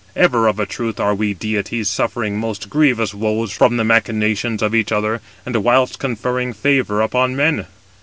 Ever, 0.15 0.47
of 0.47 0.59
a 0.59 0.65
truth, 0.65 0.99
are 0.99 1.13
we 1.13 1.35
deities 1.35 1.87
suffering 1.87 2.39
most 2.39 2.71
grievous 2.71 3.13
woes 3.13 3.51
from 3.51 3.77
the 3.77 3.83
machinations 3.83 4.63
of 4.63 4.73
each 4.73 4.91
other, 4.91 5.21
and 5.45 5.55
[whilst] 5.63 5.99
conferring 5.99 6.53
favour 6.53 7.01
upon 7.01 7.35
men. 7.35 7.67